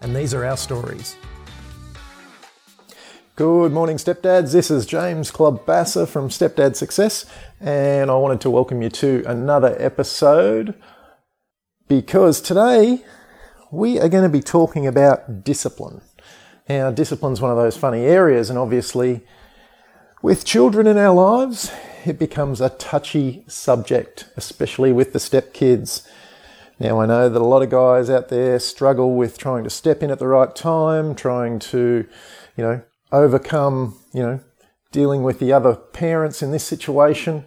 [0.00, 1.16] and these are our stories.
[3.34, 4.52] Good morning, stepdads.
[4.52, 7.26] This is James Clubbasser from Stepdad Success,
[7.60, 10.74] and I wanted to welcome you to another episode
[11.86, 13.04] because today
[13.70, 16.00] we are going to be talking about discipline.
[16.68, 19.22] Now, discipline is one of those funny areas, and obviously,
[20.22, 21.70] with children in our lives,
[22.06, 26.08] it becomes a touchy subject, especially with the stepkids.
[26.78, 30.02] Now, I know that a lot of guys out there struggle with trying to step
[30.02, 32.06] in at the right time, trying to,
[32.56, 34.40] you know, overcome, you know,
[34.92, 37.44] dealing with the other parents in this situation.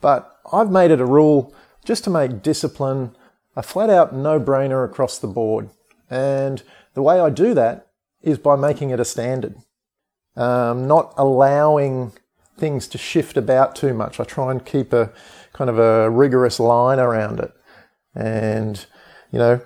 [0.00, 3.16] But I've made it a rule just to make discipline
[3.54, 5.68] a flat out no brainer across the board.
[6.08, 6.62] And
[6.94, 7.88] the way I do that
[8.22, 9.56] is by making it a standard,
[10.36, 12.12] um, not allowing
[12.56, 14.20] things to shift about too much.
[14.20, 15.12] I try and keep a
[15.52, 17.52] kind of a rigorous line around it.
[18.14, 18.84] And,
[19.30, 19.60] you know,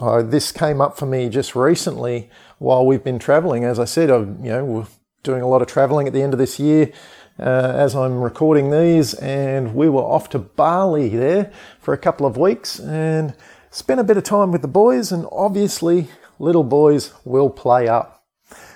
[0.00, 3.64] uh, this came up for me just recently while we've been traveling.
[3.64, 4.86] As I said, I've, you know, we're
[5.22, 6.92] doing a lot of traveling at the end of this year.
[7.38, 12.26] Uh, as I'm recording these, and we were off to Bali there for a couple
[12.26, 13.34] of weeks and
[13.70, 15.10] spent a bit of time with the boys.
[15.10, 16.08] And obviously,
[16.38, 18.26] little boys will play up.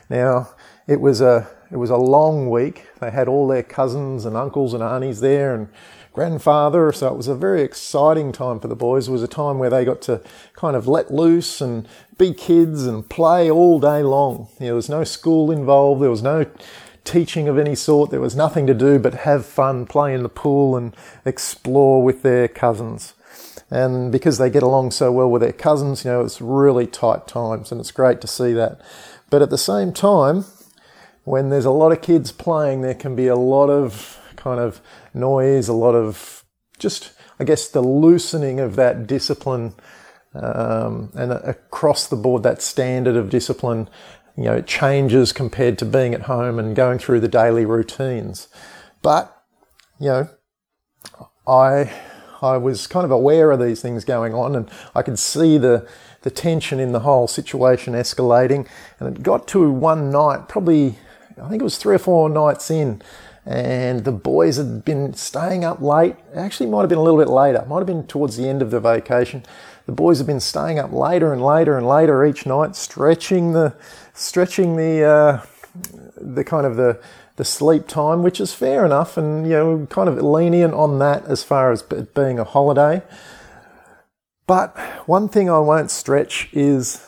[0.08, 0.48] Now,
[0.86, 2.86] it was a it was a long week.
[3.00, 5.68] They had all their cousins and uncles and aunties there, and
[6.14, 6.92] grandfather.
[6.92, 9.08] So it was a very exciting time for the boys.
[9.08, 10.22] It was a time where they got to
[10.54, 14.48] kind of let loose and be kids and play all day long.
[14.58, 16.00] There was no school involved.
[16.00, 16.46] There was no
[17.02, 18.10] teaching of any sort.
[18.10, 22.22] There was nothing to do but have fun, play in the pool and explore with
[22.22, 23.14] their cousins.
[23.68, 27.26] And because they get along so well with their cousins, you know, it's really tight
[27.26, 28.80] times and it's great to see that.
[29.30, 30.44] But at the same time,
[31.24, 34.80] when there's a lot of kids playing, there can be a lot of kind of
[35.14, 36.44] noise, a lot of
[36.78, 39.74] just, I guess, the loosening of that discipline
[40.34, 43.88] um, and across the board, that standard of discipline,
[44.36, 48.48] you know, it changes compared to being at home and going through the daily routines.
[49.00, 49.34] But,
[49.98, 50.28] you know,
[51.46, 51.92] I,
[52.42, 55.88] I was kind of aware of these things going on and I could see the,
[56.22, 58.68] the tension in the whole situation escalating.
[58.98, 60.98] And it got to one night, probably,
[61.40, 63.00] I think it was three or four nights in,
[63.46, 66.16] and the boys had been staying up late.
[66.34, 67.64] Actually, might have been a little bit later.
[67.68, 69.44] Might have been towards the end of the vacation.
[69.86, 73.74] The boys had been staying up later and later and later each night, stretching the,
[74.14, 75.42] stretching the, uh,
[76.16, 76.98] the kind of the,
[77.36, 81.26] the sleep time, which is fair enough, and you know, kind of lenient on that
[81.26, 83.02] as far as it being a holiday.
[84.46, 84.76] But
[85.06, 87.06] one thing I won't stretch is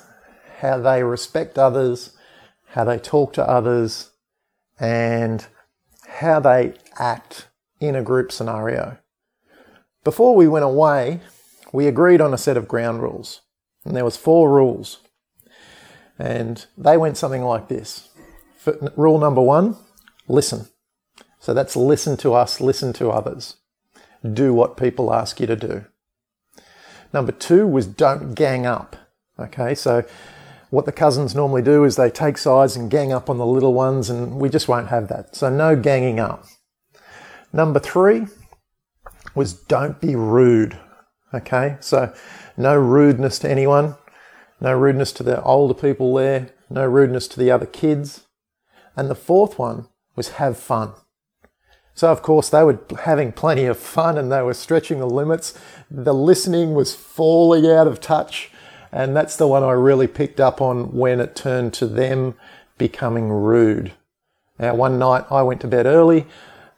[0.60, 2.16] how they respect others,
[2.68, 4.10] how they talk to others,
[4.78, 5.47] and
[6.06, 7.48] how they act
[7.80, 8.98] in a group scenario.
[10.04, 11.20] Before we went away,
[11.72, 13.42] we agreed on a set of ground rules,
[13.84, 15.00] and there was four rules.
[16.18, 18.08] And they went something like this.
[18.96, 19.76] Rule number one,
[20.28, 20.68] listen.
[21.38, 23.56] So that's listen to us, listen to others.
[24.22, 25.84] Do what people ask you to do.
[27.12, 28.96] Number two was don't gang up.
[29.38, 30.04] Okay, so
[30.71, 33.75] what the cousins normally do is they take sides and gang up on the little
[33.75, 35.37] ones, and we just won't have that.
[35.37, 36.44] So, no ganging up.
[37.53, 38.27] Number three
[39.34, 40.78] was don't be rude.
[41.34, 42.15] Okay, so
[42.56, 43.97] no rudeness to anyone,
[44.60, 48.25] no rudeness to the older people there, no rudeness to the other kids.
[48.97, 50.93] And the fourth one was have fun.
[51.94, 55.59] So, of course, they were having plenty of fun and they were stretching the limits.
[55.91, 58.51] The listening was falling out of touch
[58.97, 62.34] and that's the one I really picked up on when it turned to them
[62.78, 63.93] becoming rude.
[64.59, 66.27] Now, one night I went to bed early,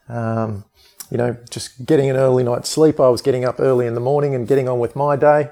[0.09, 0.65] um,
[1.09, 2.99] you know, just getting an early night's sleep.
[2.99, 5.49] I was getting up early in the morning and getting on with my day.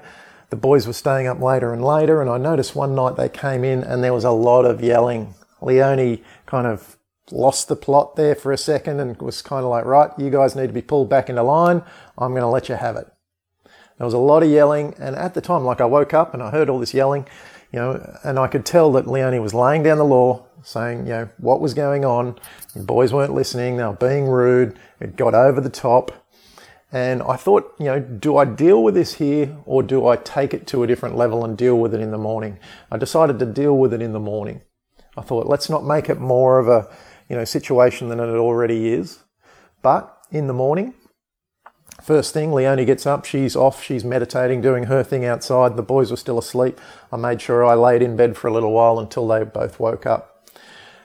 [0.50, 3.64] The boys were staying up later and later, and I noticed one night they came
[3.64, 5.34] in and there was a lot of yelling.
[5.62, 6.98] Leonie kind of
[7.30, 10.54] lost the plot there for a second and was kind of like, right, you guys
[10.54, 11.82] need to be pulled back into line.
[12.18, 13.10] I'm going to let you have it.
[13.98, 16.42] There was a lot of yelling, and at the time, like I woke up and
[16.42, 17.26] I heard all this yelling,
[17.72, 21.12] you know, and I could tell that Leonie was laying down the law, saying, you
[21.12, 22.38] know, what was going on.
[22.74, 26.12] The boys weren't listening, they were being rude, it got over the top.
[26.90, 30.54] And I thought, you know, do I deal with this here or do I take
[30.54, 32.58] it to a different level and deal with it in the morning?
[32.90, 34.62] I decided to deal with it in the morning.
[35.16, 36.88] I thought, let's not make it more of a,
[37.28, 39.18] you know, situation than it already is.
[39.82, 40.94] But in the morning,
[42.00, 45.76] first thing, Leonie gets up, she's off, she's meditating, doing her thing outside.
[45.76, 46.80] The boys were still asleep.
[47.12, 50.06] I made sure I laid in bed for a little while until they both woke
[50.06, 50.48] up.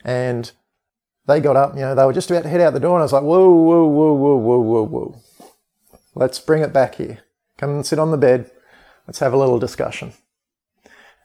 [0.04, 0.52] And
[1.26, 3.02] they got up, you know, they were just about to head out the door, and
[3.02, 5.22] I was like, whoa, whoa, whoa, whoa, whoa, whoa, whoa.
[6.16, 7.20] Let's bring it back here.
[7.58, 8.52] Come and sit on the bed.
[9.08, 10.14] Let's have a little discussion.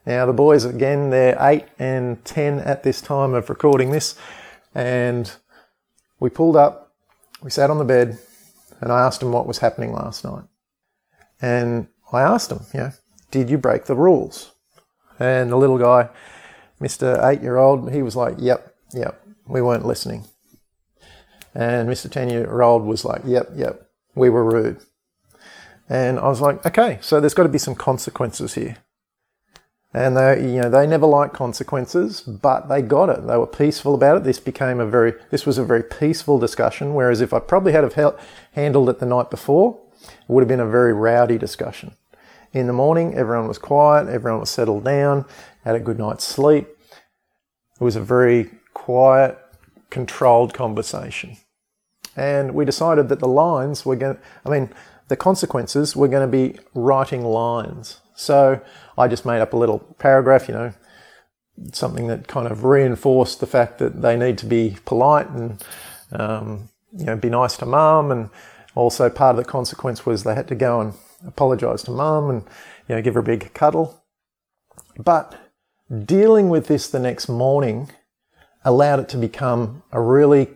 [0.06, 4.14] Now, the boys, again, they're 8 and 10 at this time of recording this.
[4.74, 5.30] And
[6.20, 6.94] we pulled up,
[7.42, 8.18] we sat on the bed,
[8.80, 10.44] and I asked them what was happening last night.
[11.40, 12.92] And I asked them, you know,
[13.30, 14.52] did you break the rules?
[15.18, 16.08] And the little guy,
[16.80, 17.24] Mr.
[17.28, 20.24] Eight year old, he was like, yep, yep, we weren't listening.
[21.54, 22.10] And Mr.
[22.10, 24.80] 10 year old was like, yep, yep, we were rude.
[25.88, 28.76] And I was like, okay, so there's got to be some consequences here.
[29.94, 33.26] And they, you know, they never liked consequences, but they got it.
[33.26, 34.24] They were peaceful about it.
[34.24, 36.94] This became a very, this was a very peaceful discussion.
[36.94, 38.20] Whereas if I probably had have
[38.52, 41.92] handled it the night before, it would have been a very rowdy discussion.
[42.52, 45.24] In the morning, everyone was quiet, everyone was settled down,
[45.64, 46.66] had a good night's sleep.
[47.80, 49.38] It was a very quiet,
[49.90, 51.36] controlled conversation.
[52.16, 54.70] And we decided that the lines were going to, I mean,
[55.08, 58.00] the consequences were going to be writing lines.
[58.14, 58.60] So
[58.96, 60.72] I just made up a little paragraph, you know,
[61.72, 65.64] something that kind of reinforced the fact that they need to be polite and,
[66.12, 68.10] um, you know, be nice to mum.
[68.10, 68.30] And
[68.74, 70.94] also part of the consequence was they had to go and
[71.26, 72.42] apologize to mum and,
[72.88, 74.04] you know, give her a big cuddle.
[74.98, 75.34] But
[76.04, 77.90] dealing with this the next morning
[78.64, 80.48] allowed it to become a really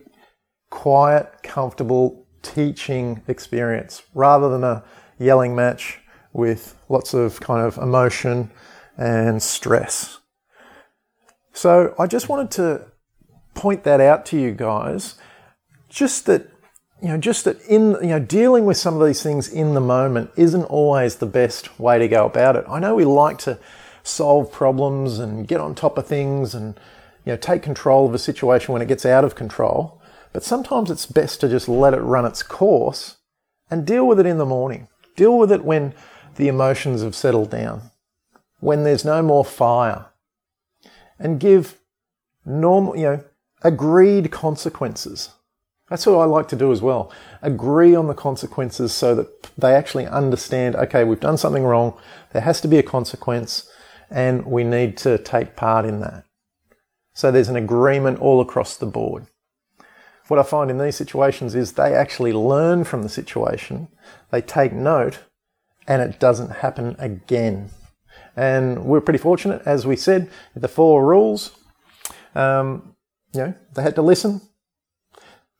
[0.69, 4.83] quiet, comfortable teaching experience rather than a
[5.17, 5.99] yelling match
[6.31, 8.51] with lots of kind of emotion
[8.97, 10.19] and stress.
[11.53, 12.91] So I just wanted to
[13.53, 15.15] point that out to you guys,
[15.89, 16.49] just that
[17.01, 19.81] you know, just that in you know, dealing with some of these things in the
[19.81, 22.63] moment isn't always the best way to go about it.
[22.67, 23.59] I know we like to
[24.03, 26.79] solve problems and get on top of things and
[27.25, 30.01] you know take control of a situation when it gets out of control.
[30.33, 33.17] But sometimes it's best to just let it run its course
[33.69, 34.87] and deal with it in the morning.
[35.15, 35.93] Deal with it when
[36.35, 37.91] the emotions have settled down,
[38.59, 40.07] when there's no more fire,
[41.19, 41.79] and give
[42.45, 43.23] normal, you know,
[43.61, 45.29] agreed consequences.
[45.89, 47.11] That's what I like to do as well.
[47.43, 51.93] Agree on the consequences so that they actually understand, okay, we've done something wrong.
[52.31, 53.69] There has to be a consequence
[54.09, 56.25] and we need to take part in that.
[57.13, 59.27] So there's an agreement all across the board
[60.27, 63.89] what I find in these situations is they actually learn from the situation,
[64.31, 65.19] they take note,
[65.87, 67.69] and it doesn't happen again.
[68.35, 71.51] And we're pretty fortunate, as we said, the four rules.
[72.35, 72.95] Um,
[73.33, 74.41] you know, they had to listen,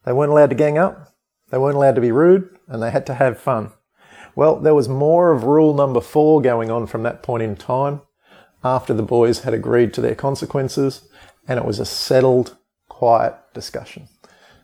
[0.06, 1.14] they weren't allowed to gang up,
[1.52, 3.72] they weren't allowed to be rude, and they had to have fun.
[4.36, 8.02] Well, there was more of rule number four going on from that point in time
[8.64, 11.08] after the boys had agreed to their consequences,
[11.48, 12.58] and it was a settled,
[12.88, 14.08] quiet discussion.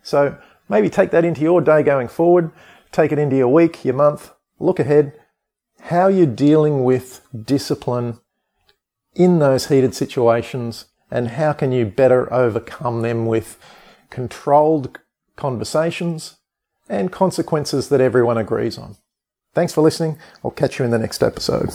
[0.09, 2.49] So maybe take that into your day going forward,
[2.91, 5.13] take it into your week, your month, look ahead,
[5.81, 8.19] how you're dealing with discipline
[9.13, 13.59] in those heated situations, and how can you better overcome them with
[14.09, 14.97] controlled
[15.35, 16.37] conversations
[16.89, 18.97] and consequences that everyone agrees on.
[19.53, 20.17] Thanks for listening.
[20.43, 21.69] I'll catch you in the next episode.